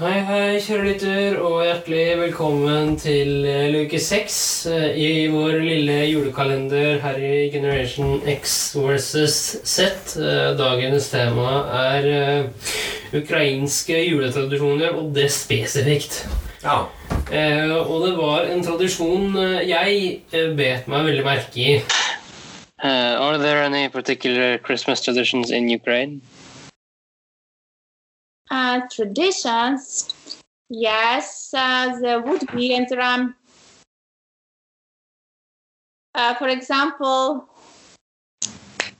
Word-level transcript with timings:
Hei, 0.00 0.20
hei, 0.24 0.60
kjære 0.64 0.84
lytter, 0.86 1.34
og 1.44 1.58
hjertelig 1.60 2.04
velkommen 2.16 2.94
til 2.96 3.42
eh, 3.44 3.66
luke 3.68 3.98
seks 4.00 4.38
eh, 4.72 4.94
i 4.96 5.08
vår 5.28 5.58
lille 5.60 5.98
julekalender 6.08 7.02
her 7.02 7.18
i 7.20 7.50
Generation 7.52 8.22
X 8.24 8.54
versus 8.80 9.36
Z. 9.60 10.16
Eh, 10.16 10.54
Dagens 10.56 11.10
tema 11.12 11.50
er 11.82 12.48
ukrainske 13.12 14.00
juletradisjoner, 14.06 14.96
og 14.96 15.12
det 15.20 15.28
spesifikt. 15.36 16.22
Ja. 16.64 16.86
Eh, 17.28 17.76
og 17.76 18.06
det 18.06 18.16
var 18.16 18.48
en 18.48 18.64
tradisjon 18.64 19.36
jeg 19.68 20.22
bet 20.56 20.88
meg 20.88 21.10
veldig 21.12 21.28
merke 21.28 21.60
i. 21.60 21.76
Uh, 22.82 23.20
are 23.20 23.36
there 23.36 23.60
any 23.60 23.90
particular 23.90 24.56
Christmas 24.56 25.02
traditions 25.02 25.50
in 25.50 25.68
Ukraine? 25.68 26.22
Uh, 28.50 28.80
traditions, 28.90 30.42
yes, 30.68 31.54
uh, 31.56 31.96
there 32.00 32.20
would 32.20 32.44
be, 32.52 32.74
and 32.74 32.88
there 32.88 33.00
are, 33.00 33.32
uh, 36.16 36.34
for 36.34 36.48
example, 36.48 37.48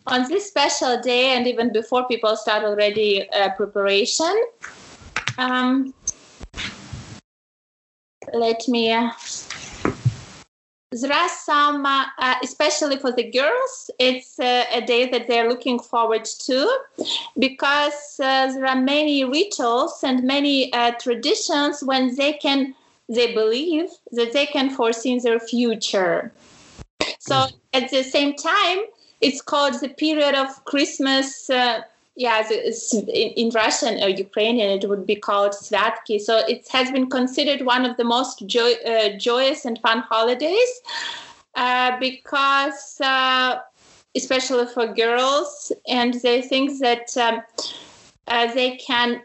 on 0.07 0.29
this 0.29 0.47
special 0.47 1.01
day, 1.03 1.37
and 1.37 1.49
even 1.49 1.73
before 1.73 2.07
people 2.07 2.37
start 2.37 2.63
already 2.63 3.29
uh, 3.31 3.51
preparation, 3.57 4.35
um, 5.37 5.93
let 8.33 8.69
me. 8.69 8.95
Uh, 10.93 10.97
there 11.01 11.13
are 11.13 11.29
some, 11.29 11.87
uh, 11.87 12.05
uh, 12.19 12.35
especially 12.43 12.97
for 12.97 13.13
the 13.13 13.31
girls, 13.31 13.91
it's 13.99 14.39
uh, 14.39 14.65
a 14.73 14.81
day 14.81 15.09
that 15.09 15.29
they're 15.29 15.49
looking 15.49 15.79
forward 15.79 16.25
to 16.25 16.79
because 17.39 18.19
uh, 18.21 18.53
there 18.53 18.67
are 18.67 18.81
many 18.81 19.25
rituals 19.25 20.01
and 20.03 20.25
many 20.25 20.73
uh, 20.73 20.93
traditions 20.93 21.83
when 21.83 22.15
they 22.17 22.33
can, 22.33 22.75
they 23.09 23.33
believe 23.35 23.89
that 24.13 24.33
they 24.33 24.47
can 24.47 24.71
foresee 24.71 25.19
their 25.19 25.41
future. 25.41 26.33
So 27.19 27.47
at 27.73 27.91
the 27.91 28.03
same 28.03 28.35
time, 28.35 28.79
it's 29.21 29.43
called 29.43 29.75
the 29.81 29.89
period 29.89 30.35
of 30.35 30.65
Christmas. 30.65 31.51
Uh, 32.21 32.45
yeah, 32.49 32.49
in, 32.51 33.31
in 33.37 33.51
Russian 33.51 34.03
or 34.03 34.09
Ukrainian, 34.09 34.71
it 34.79 34.89
would 34.89 35.07
be 35.07 35.17
called 35.17 35.53
Svyatki. 35.53 36.21
So 36.21 36.39
it 36.47 36.69
has 36.71 36.91
been 36.91 37.09
considered 37.09 37.65
one 37.65 37.87
of 37.87 37.97
the 37.97 38.05
most 38.05 38.47
joy, 38.47 38.73
uh, 38.87 39.17
joyous 39.17 39.65
and 39.65 39.79
fun 39.79 40.01
holidays 40.01 40.81
uh, 41.55 41.99
because, 41.99 43.01
uh, 43.01 43.61
especially 44.15 44.67
for 44.67 44.87
girls, 44.87 45.73
and 45.89 46.15
they 46.23 46.43
think 46.43 46.81
that 46.81 47.17
um, 47.17 47.43
uh, 48.29 48.53
they 48.55 48.77
can, 48.77 49.23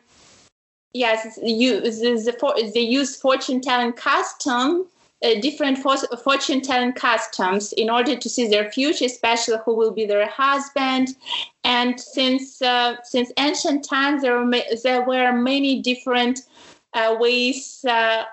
yes, 0.93 1.37
use 1.43 1.99
the, 1.99 2.31
the, 2.31 2.71
they 2.73 2.79
use 2.79 3.15
fortune 3.15 3.61
telling 3.61 3.93
custom 3.93 4.87
uh, 5.25 5.39
different 5.41 5.77
for- 5.77 6.17
fortune 6.23 6.61
telling 6.61 6.93
customs 6.93 7.73
in 7.73 7.89
order 7.89 8.15
to 8.15 8.29
see 8.29 8.47
their 8.47 8.71
future, 8.71 9.05
especially 9.05 9.57
who 9.65 9.75
will 9.75 9.91
be 9.91 10.05
their 10.05 10.27
husband. 10.27 11.15
And 11.63 11.99
since 11.99 12.61
uh, 12.61 12.97
since 13.03 13.31
ancient 13.37 13.83
times, 13.83 14.21
there 14.21 14.37
were, 14.37 14.45
ma- 14.45 14.75
there 14.83 15.01
were 15.01 15.31
many 15.33 15.81
different 15.81 16.41
uh, 16.93 17.15
ways 17.19 17.83
uh, 17.89 18.23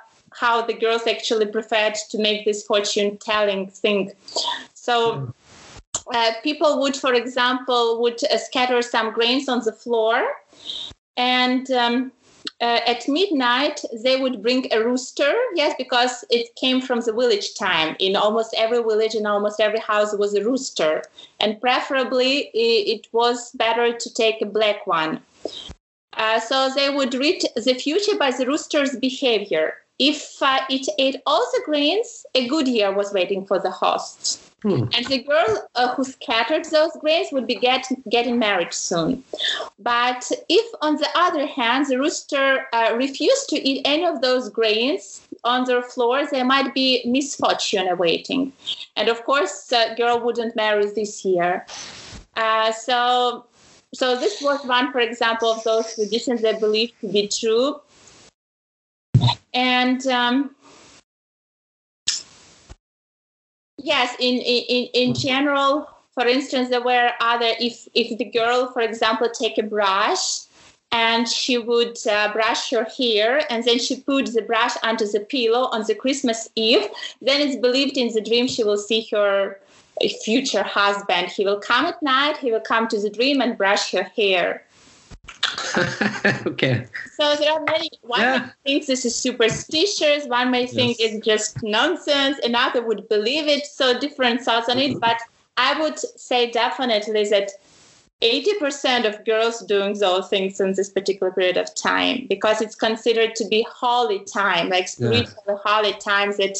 how 0.41 0.63
the 0.63 0.75
girls 0.75 1.07
actually 1.07 1.47
preferred 1.47 1.97
to 2.11 2.19
make 2.19 2.45
this 2.45 2.65
fortune 2.65 3.19
telling 3.19 3.69
thing. 3.69 4.13
So. 4.75 5.33
Uh, 6.13 6.33
people 6.43 6.81
would, 6.81 6.97
for 6.97 7.15
example, 7.15 8.03
would 8.03 8.19
uh, 8.25 8.37
scatter 8.37 8.83
some 8.83 9.13
grains 9.13 9.49
on 9.49 9.61
the 9.65 9.73
floor, 9.73 10.21
and 11.17 11.71
um, 11.71 12.11
uh, 12.63 12.81
at 12.87 13.09
midnight 13.09 13.85
they 14.05 14.17
would 14.17 14.41
bring 14.41 14.73
a 14.73 14.83
rooster 14.83 15.35
yes 15.55 15.75
because 15.77 16.25
it 16.31 16.55
came 16.55 16.81
from 16.81 17.01
the 17.01 17.13
village 17.13 17.55
time. 17.55 17.97
In 17.99 18.15
almost 18.15 18.55
every 18.57 18.79
village 18.79 19.15
in 19.17 19.27
almost 19.27 19.61
every 19.61 19.81
house 19.81 20.15
was 20.17 20.35
a 20.35 20.45
rooster. 20.45 21.03
And 21.41 21.61
preferably 21.61 22.51
it 22.55 23.09
was 23.13 23.51
better 23.53 23.93
to 23.93 24.15
take 24.15 24.41
a 24.41 24.47
black 24.47 24.87
one. 24.87 25.21
Uh, 26.13 26.39
so 26.39 26.71
they 26.75 26.89
would 26.89 27.15
read 27.15 27.43
the 27.57 27.75
future 27.75 28.17
by 28.17 28.31
the 28.31 28.47
rooster's 28.47 28.95
behavior. 28.97 29.75
If 29.99 30.41
uh, 30.41 30.61
it 30.71 30.87
ate 30.99 31.17
all 31.27 31.45
the 31.53 31.63
grains 31.65 32.25
a 32.35 32.47
good 32.47 32.69
year 32.69 32.93
was 32.93 33.13
waiting 33.13 33.45
for 33.45 33.59
the 33.59 33.71
hosts 33.71 34.52
and 34.65 35.05
the 35.07 35.23
girl 35.23 35.69
uh, 35.75 35.95
who 35.95 36.05
scattered 36.05 36.65
those 36.67 36.93
grains 37.01 37.29
would 37.33 37.47
be 37.47 37.57
get, 37.57 37.87
getting 38.09 38.39
married 38.39 38.73
soon. 38.73 39.25
But 39.79 40.31
if, 40.49 40.75
on 40.81 40.97
the 40.97 41.09
other 41.15 41.47
hand, 41.47 41.87
the 41.87 41.99
rooster 41.99 42.67
uh, 42.73 42.95
refused 42.97 43.49
to 43.51 43.57
eat 43.57 43.83
any 43.85 44.05
of 44.05 44.21
those 44.21 44.49
grains 44.49 45.23
on 45.45 45.65
their 45.65 45.83
floor, 45.83 46.27
there 46.31 46.45
might 46.45 46.75
be 46.75 47.03
misfortune 47.05 47.89
awaiting. 47.89 48.53
And 48.97 49.09
of 49.09 49.25
course, 49.25 49.67
the 49.67 49.95
girl 49.97 50.21
wouldn't 50.21 50.55
marry 50.55 50.87
this 50.91 51.25
year. 51.25 51.67
Uh, 52.37 52.73
so, 52.73 53.47
so 53.93 54.17
this 54.17 54.41
was 54.41 54.65
one, 54.65 54.93
for 54.93 55.01
example, 55.01 55.51
of 55.51 55.65
those 55.65 55.95
traditions 55.95 56.43
they 56.43 56.59
believed 56.59 56.95
to 57.01 57.09
be 57.09 57.29
true. 57.29 57.81
And 59.55 60.07
um, 60.07 60.55
yes 63.83 64.15
in 64.19 64.37
in 64.39 64.89
in 64.95 65.15
general 65.15 65.89
for 66.15 66.27
instance 66.27 66.69
there 66.69 66.83
were 66.83 67.11
other 67.21 67.53
if 67.61 67.89
if 67.95 68.17
the 68.19 68.25
girl 68.25 68.71
for 68.73 68.83
example 68.83 69.29
take 69.29 69.59
a 69.59 69.63
brush 69.63 70.41
and 70.95 71.27
she 71.27 71.57
would 71.57 71.97
uh, 72.07 72.31
brush 72.35 72.71
her 72.71 72.85
hair 72.99 73.41
and 73.51 73.65
then 73.65 73.79
she 73.79 74.01
put 74.01 74.27
the 74.35 74.43
brush 74.43 74.75
under 74.83 75.07
the 75.07 75.21
pillow 75.21 75.69
on 75.73 75.85
the 75.87 75.95
christmas 75.95 76.49
eve 76.55 76.87
then 77.21 77.41
it's 77.41 77.57
believed 77.57 77.97
in 77.97 78.13
the 78.13 78.21
dream 78.21 78.47
she 78.47 78.65
will 78.65 78.77
see 78.77 79.07
her 79.13 79.59
future 80.25 80.63
husband. 80.63 81.29
He 81.29 81.45
will 81.45 81.61
come 81.61 81.87
at 81.87 82.03
night 82.03 82.37
he 82.37 82.51
will 82.51 82.61
come 82.61 82.89
to 82.89 83.01
the 83.01 83.11
dream 83.11 83.41
and 83.41 83.57
brush 83.57 83.93
her 83.93 84.03
hair 84.03 84.65
okay. 86.47 86.87
so 87.17 87.37
there 87.37 87.53
are 87.53 87.65
many. 87.71 87.89
One 88.03 88.21
Yeah. 88.21 88.51
may 88.65 88.73
think 88.79 88.87
this 88.87 89.05
is 89.05 89.15
superstitious. 89.15 90.27
One 90.27 90.51
may 90.51 90.67
think 90.67 90.99
Yes. 90.99 91.13
it's 91.15 91.25
just 91.27 91.63
nonsense. 91.63 92.39
Another 92.43 92.83
would 92.83 93.09
believe 93.09 93.49
it. 93.49 93.67
So 93.67 93.99
different 93.99 94.41
thoughts 94.43 94.69
on 94.69 94.77
Mm-hmm. 94.77 94.93
it. 94.97 95.01
But 95.01 95.19
I 95.57 95.81
would 95.81 95.99
say 95.99 96.51
definitely 96.51 97.25
that 97.29 97.51
80% 98.23 99.05
of 99.05 99.25
girls 99.25 99.61
doing 99.67 99.99
those 99.99 100.29
things 100.29 100.61
in 100.61 100.75
this 100.75 100.89
particular 100.89 101.33
period 101.33 101.57
of 101.57 101.75
time 101.75 102.27
because 102.29 102.63
it's 102.63 102.77
considered 102.77 103.35
to 103.35 103.49
be 103.49 103.67
holy 103.69 104.21
time, 104.21 104.69
like 104.69 104.87
spiritual 104.87 105.61
holy 105.65 105.93
times 105.95 106.37
that 106.37 106.57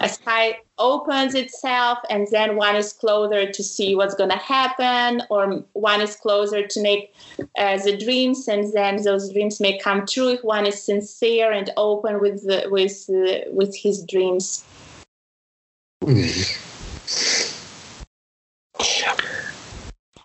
a 0.00 0.08
sky 0.08 0.58
opens 0.78 1.34
itself 1.34 1.98
and 2.08 2.26
then 2.30 2.56
one 2.56 2.74
is 2.76 2.94
closer 2.94 3.52
to 3.52 3.62
see 3.62 3.94
what's 3.94 4.14
going 4.14 4.30
to 4.30 4.36
happen 4.36 5.22
or 5.28 5.62
one 5.74 6.00
is 6.00 6.16
closer 6.16 6.66
to 6.66 6.82
make 6.82 7.14
uh, 7.58 7.76
the 7.84 7.94
dreams 7.96 8.48
and 8.48 8.72
then 8.72 9.02
those 9.02 9.30
dreams 9.32 9.60
may 9.60 9.78
come 9.78 10.06
true 10.06 10.28
if 10.28 10.42
one 10.42 10.64
is 10.64 10.82
sincere 10.82 11.52
and 11.52 11.70
open 11.76 12.20
with 12.20 12.42
the, 12.46 12.66
with 12.70 13.08
uh, 13.10 13.50
with 13.52 13.76
his 13.76 14.02
dreams. 14.04 14.64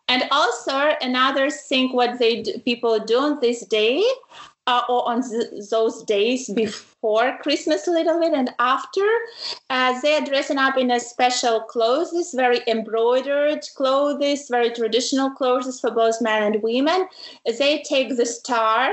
And 0.09 0.23
also 0.31 0.46
another 1.01 1.49
thing 1.49 1.93
what 1.93 2.19
they 2.19 2.41
do, 2.43 2.57
people 2.59 2.99
do 2.99 3.17
on 3.19 3.39
this 3.39 3.65
day 3.65 4.03
uh, 4.67 4.81
or 4.89 5.07
on 5.07 5.21
th- 5.27 5.69
those 5.69 6.03
days 6.03 6.49
before 6.49 7.37
christmas 7.41 7.87
a 7.87 7.91
little 7.91 8.19
bit 8.19 8.33
and 8.33 8.49
after 8.59 9.07
uh, 9.69 9.99
they 10.01 10.15
are 10.15 10.25
dressing 10.25 10.57
up 10.57 10.77
in 10.77 10.91
a 10.91 10.99
special 10.99 11.61
clothes 11.61 12.33
very 12.35 12.61
embroidered 12.67 13.63
clothes 13.75 14.47
very 14.49 14.71
traditional 14.71 15.29
clothes 15.31 15.79
for 15.79 15.91
both 15.91 16.21
men 16.21 16.43
and 16.43 16.63
women. 16.63 17.07
They 17.45 17.83
take 17.83 18.15
the 18.17 18.25
star 18.25 18.91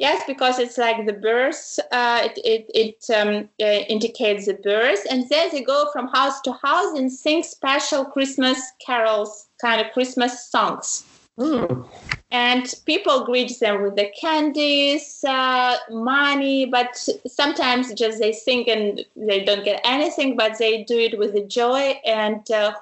Yes, 0.00 0.22
because 0.26 0.58
it's 0.58 0.78
like 0.78 1.04
the 1.04 1.12
birth, 1.12 1.78
uh, 1.92 2.22
it, 2.24 2.38
it, 2.42 2.70
it 2.74 3.14
um, 3.14 3.50
uh, 3.60 3.84
indicates 3.86 4.46
the 4.46 4.54
birth. 4.54 5.06
And 5.10 5.28
then 5.28 5.50
they 5.52 5.60
go 5.60 5.90
from 5.92 6.08
house 6.08 6.40
to 6.40 6.54
house 6.54 6.98
and 6.98 7.12
sing 7.12 7.42
special 7.42 8.06
Christmas 8.06 8.72
carols, 8.84 9.48
kind 9.60 9.78
of 9.78 9.92
Christmas 9.92 10.46
songs. 10.46 11.04
Oh. 11.36 11.86
And 12.30 12.74
people 12.86 13.26
greet 13.26 13.60
them 13.60 13.82
with 13.82 13.96
the 13.96 14.10
candies, 14.18 15.22
uh, 15.28 15.76
money, 15.90 16.64
but 16.64 16.96
sometimes 17.26 17.92
just 17.92 18.20
they 18.20 18.32
sing 18.32 18.70
and 18.70 19.04
they 19.16 19.44
don't 19.44 19.66
get 19.66 19.82
anything, 19.84 20.34
but 20.34 20.56
they 20.56 20.82
do 20.82 20.98
it 20.98 21.18
with 21.18 21.34
the 21.34 21.44
joy. 21.44 22.00
And 22.06 22.50
uh, 22.50 22.72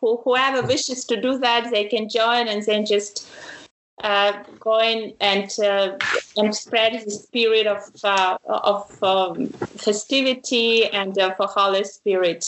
who, 0.00 0.16
whoever 0.24 0.66
wishes 0.66 1.04
to 1.06 1.20
do 1.20 1.36
that, 1.40 1.70
they 1.70 1.84
can 1.84 2.08
join 2.08 2.48
and 2.48 2.62
then 2.64 2.86
just 2.86 3.28
uh, 4.02 4.32
in 4.82 5.14
and 5.20 5.50
uh, 5.62 5.98
and 6.36 6.54
spread 6.54 6.92
the 7.04 7.10
spirit 7.10 7.66
of 7.66 7.82
uh, 8.04 8.38
of 8.46 9.02
um, 9.02 9.46
festivity 9.48 10.86
and 10.86 11.16
of 11.18 11.34
a 11.38 11.46
holy 11.46 11.84
spirit. 11.84 12.44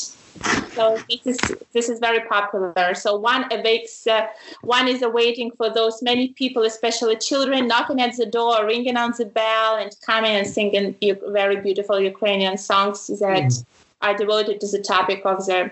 So 0.74 0.98
this 1.08 1.26
is 1.26 1.38
this 1.72 1.88
is 1.88 1.98
very 1.98 2.20
popular. 2.28 2.94
So 2.94 3.16
one 3.16 3.50
awakes, 3.52 4.06
uh, 4.06 4.26
one 4.62 4.88
is 4.88 5.02
awaiting 5.02 5.50
for 5.52 5.72
those 5.72 6.02
many 6.02 6.28
people, 6.28 6.64
especially 6.64 7.16
children, 7.16 7.66
knocking 7.66 8.00
at 8.00 8.16
the 8.16 8.26
door, 8.26 8.66
ringing 8.66 8.96
on 8.96 9.14
the 9.16 9.24
bell, 9.24 9.76
and 9.76 9.90
coming 10.04 10.32
and 10.32 10.46
singing 10.46 10.94
very 11.28 11.56
beautiful 11.60 11.98
Ukrainian 12.00 12.58
songs 12.58 13.06
that 13.06 13.64
are 14.02 14.16
devoted 14.16 14.60
to 14.60 14.66
the 14.66 14.82
topic 14.82 15.22
of 15.24 15.46
the 15.46 15.70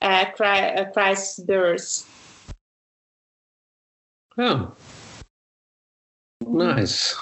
uh, 0.00 0.24
uh, 0.40 0.84
Christ's 0.92 1.40
birth. 1.40 2.08
Oh. 4.38 4.72
Nice. 6.46 7.16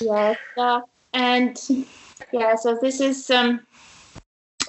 Yes, 0.00 0.36
uh, 0.56 0.80
and 1.12 1.60
yeah, 2.32 2.56
so 2.56 2.78
this 2.80 3.00
is 3.00 3.30
um, 3.30 3.60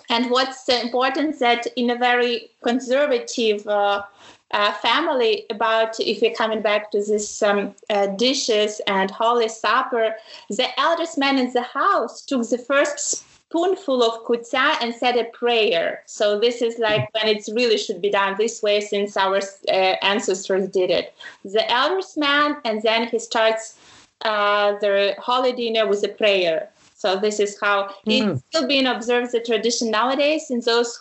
and 0.09 0.31
what's 0.31 0.67
important 0.69 1.39
that 1.39 1.67
in 1.75 1.89
a 1.89 1.97
very 1.97 2.49
conservative 2.63 3.67
uh, 3.67 4.03
uh, 4.51 4.71
family 4.73 5.45
about 5.49 5.99
if 5.99 6.21
we're 6.21 6.33
coming 6.33 6.61
back 6.61 6.91
to 6.91 6.99
this 7.03 7.43
um, 7.43 7.75
uh, 7.89 8.07
dishes 8.07 8.79
and 8.87 9.11
holy 9.11 9.49
supper, 9.49 10.15
the 10.49 10.79
eldest 10.79 11.17
man 11.17 11.37
in 11.37 11.51
the 11.51 11.63
house 11.63 12.21
took 12.21 12.47
the 12.49 12.57
first 12.57 13.25
spoonful 13.49 14.03
of 14.03 14.25
kutsa 14.25 14.75
and 14.81 14.93
said 14.93 15.17
a 15.17 15.25
prayer. 15.25 16.03
So 16.05 16.39
this 16.39 16.61
is 16.61 16.79
like 16.79 17.09
when 17.13 17.27
it 17.27 17.43
really 17.53 17.77
should 17.77 18.01
be 18.01 18.09
done 18.09 18.35
this 18.37 18.61
way 18.61 18.81
since 18.81 19.17
our 19.17 19.37
uh, 19.37 19.95
ancestors 20.01 20.69
did 20.69 20.89
it. 20.89 21.13
The 21.43 21.69
eldest 21.69 22.17
man, 22.17 22.57
and 22.63 22.81
then 22.81 23.07
he 23.07 23.19
starts 23.19 23.77
uh, 24.25 24.77
the 24.79 25.15
holy 25.19 25.53
dinner 25.53 25.87
with 25.87 26.03
a 26.03 26.09
prayer. 26.09 26.69
So 26.95 27.15
this 27.15 27.39
is 27.39 27.57
how 27.61 27.93
it's 28.05 28.43
still 28.49 28.67
being 28.67 28.87
observed 28.87 29.31
the 29.31 29.39
tradition 29.39 29.91
nowadays 29.91 30.49
in 30.49 30.61
those 30.61 30.99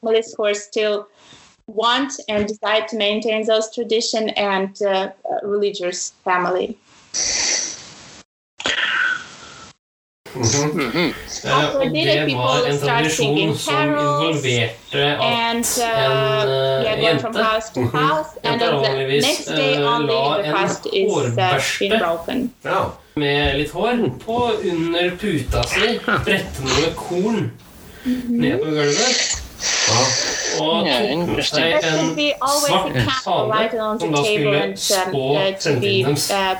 families 0.00 0.34
who 0.36 0.44
are 0.44 0.54
still 0.54 1.08
want 1.66 2.12
and 2.28 2.48
decide 2.48 2.88
to 2.88 2.96
maintain 2.96 3.46
those 3.46 3.74
tradition 3.74 4.30
and 4.30 4.80
uh, 4.82 5.10
uh, 5.30 5.46
religious 5.46 6.10
family. 6.24 6.76
Mm 10.38 10.90
-hmm. 10.90 11.14
Uh, 11.44 11.76
og 11.76 11.90
det 11.94 12.34
var 12.36 12.70
en 12.70 12.78
tradisjon 12.78 13.58
som 13.58 13.82
involverte 13.82 14.98
at 15.20 15.66
so, 15.66 15.82
en 15.82 16.44
eh, 16.86 17.02
jente 17.02 17.28
mhm. 17.76 17.98
vanligvis 18.42 19.48
eh, 19.48 19.80
la 19.80 19.96
en 20.44 20.58
hårbørste 21.08 22.00
med 23.14 23.58
litt 23.58 23.70
hår 23.70 24.10
på 24.26 24.52
under 24.70 25.10
puta 25.20 25.62
si, 25.68 25.98
brette 26.24 26.62
noe 26.62 26.92
korn 26.96 27.50
ned 28.28 28.58
på 28.58 28.64
gulvet. 28.64 29.42
Ja 29.88 30.27
og 30.58 30.64
tok 30.84 31.08
en 31.08 31.20
svart 32.62 32.96
fane 33.24 33.60
som 34.00 34.08
da 34.14 34.20
skulle 34.24 34.62
spå 34.88 35.24
fremtidens 35.62 36.24
er 36.34 36.52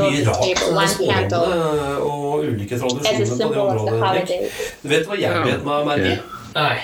mye 0.00 0.20
rart 0.30 0.60
med 0.78 0.88
spådommene 0.94 1.66
uh, 1.66 2.06
og 2.06 2.32
ulike 2.46 2.76
tradisjoner 2.80 3.26
på 3.26 3.32
det 3.42 3.48
området. 3.66 4.40
Du 4.82 4.86
vet 4.90 5.04
hva 5.10 5.14
jeg 5.20 5.32
vet 5.50 5.62
meg 5.66 5.78
merke? 5.92 6.14
Nei. 6.56 6.76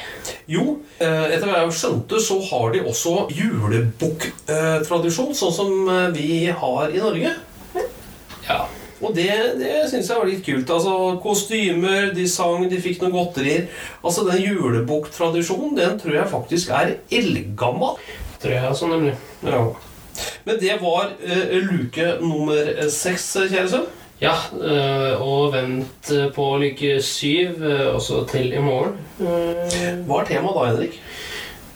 Jo, 0.50 0.64
eh, 1.00 1.30
etter 1.32 1.46
hva 1.48 1.62
jeg 1.62 1.76
skjønte, 1.78 2.18
så 2.20 2.36
har 2.50 2.74
de 2.74 2.82
også 2.90 3.12
julebukktradisjon, 3.32 5.30
eh, 5.32 5.38
sånn 5.38 5.54
som 5.54 5.88
eh, 5.88 6.10
vi 6.16 6.32
har 6.50 6.92
i 6.92 7.00
Norge. 7.00 7.32
Og 9.02 9.14
det, 9.16 9.28
det 9.58 9.72
syns 9.90 10.10
jeg 10.10 10.20
var 10.20 10.28
litt 10.28 10.44
kult. 10.46 10.70
Altså, 10.70 10.96
Kostymer, 11.22 12.10
de 12.14 12.26
sang, 12.31 12.66
de 12.70 12.81
fikk 12.82 13.02
noen 13.02 13.16
godterier. 13.16 13.66
Altså, 14.02 14.26
Den 14.28 14.43
julebukktradisjonen 14.44 15.75
den 15.78 15.96
tror 16.02 16.19
jeg 16.19 16.31
faktisk 16.31 16.70
er 16.76 16.94
eldgammel. 17.10 17.99
Tror 18.43 18.54
jeg 18.54 18.69
altså, 18.69 18.90
nemlig. 18.93 19.16
Ja. 19.46 19.64
Men 20.44 20.60
det 20.60 20.76
var 20.82 21.10
uh, 21.25 21.58
luke 21.66 22.14
nummer 22.20 22.87
seks, 22.93 23.32
kjære 23.50 23.69
sønn. 23.75 23.90
Ja, 24.22 24.37
øh, 24.54 25.19
og 25.19 25.48
vent 25.50 26.12
øh, 26.14 26.28
på 26.31 26.44
luke 26.62 27.02
syv, 27.02 27.64
også 27.94 28.20
til 28.31 28.52
i 28.55 28.60
morgen. 28.62 28.93
Hva 29.19 30.20
er 30.20 30.28
temaet 30.28 30.55
da, 30.55 30.66
Henrik? 30.69 31.00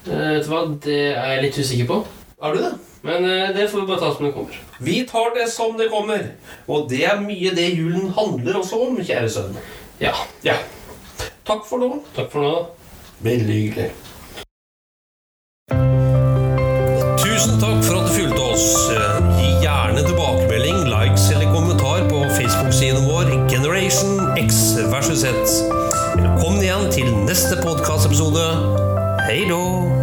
vet 0.06 0.46
du 0.46 0.52
hva, 0.52 0.60
det 0.84 1.00
er 1.08 1.32
jeg 1.32 1.42
litt 1.42 1.58
usikker 1.58 1.88
på. 1.90 1.96
Er 2.38 2.54
du 2.54 2.60
det? 2.62 2.70
Men 3.06 3.24
eh, 3.24 3.54
det 3.54 3.68
får 3.68 3.80
vi 3.80 3.86
bare 3.86 4.00
ta 4.00 4.14
som 4.14 4.26
det 4.26 4.32
kommer. 4.32 4.60
Vi 4.78 5.04
tar 5.06 5.34
det 5.34 5.50
som 5.52 5.76
det 5.78 5.88
kommer. 5.88 6.24
Og 6.66 6.88
det 6.90 7.04
er 7.06 7.20
mye 7.22 7.52
det 7.54 7.68
julen 7.76 8.10
handler 8.16 8.58
også 8.58 8.80
om, 8.88 8.98
kjære 8.98 9.30
sønn. 9.30 9.54
Ja. 10.02 10.14
ja. 10.44 10.56
Takk 11.46 11.62
for 11.68 11.82
nå. 11.82 12.00
Takk 12.16 12.32
for 12.32 12.42
nå. 12.42 12.54
Veldig 13.22 13.60
hyggelig. 13.60 13.92
Tusen 17.22 17.60
takk 17.62 17.78
for 17.86 18.00
at 18.00 18.10
du 18.10 18.14
fulgte 18.16 18.42
oss. 18.50 18.68
Eh, 18.90 19.30
gi 19.38 19.52
gjerne 19.62 20.02
tilbakemelding, 20.02 20.82
likes 20.90 21.30
eller 21.30 21.52
kommentar 21.54 22.08
på 22.10 22.24
Facebook-siden 22.34 23.06
vår 23.06 23.30
Generation 23.52 24.34
X 24.42 24.80
versus 24.90 25.22
Z. 25.22 25.60
Velkommen 26.16 26.58
igjen 26.64 26.90
til 26.90 27.12
neste 27.28 27.60
podkastepisode. 27.62 28.50
Hei 29.28 29.44
då! 29.46 29.95